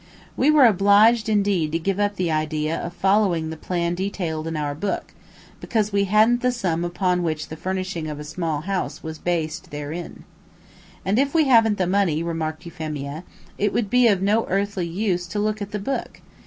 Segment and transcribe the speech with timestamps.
[0.35, 4.57] We were obliged indeed to give up the idea of following the plan detailed in
[4.57, 5.13] our book,
[5.59, 9.45] because we hadn't the sum upon which the furnishing of a small house was therein
[9.69, 10.25] based.
[11.05, 13.23] "And if we haven't the money," remarked Euphemia,
[13.59, 16.19] "it would be of no earthly use to look at the book.